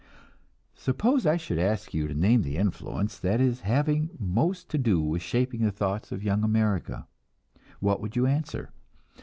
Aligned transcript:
Suppose 0.73 1.27
I 1.27 1.37
should 1.37 1.59
ask 1.59 1.93
you 1.93 2.07
to 2.07 2.15
name 2.15 2.41
the 2.41 2.57
influence 2.57 3.19
that 3.19 3.39
is 3.39 3.59
having 3.61 4.09
most 4.17 4.67
to 4.69 4.79
do 4.79 4.99
with 4.99 5.21
shaping 5.21 5.61
the 5.61 5.69
thoughts 5.71 6.11
of 6.11 6.23
young 6.23 6.43
America 6.43 7.05
what 7.81 8.01
would 8.01 8.15
you 8.15 8.25
answer? 8.25 8.71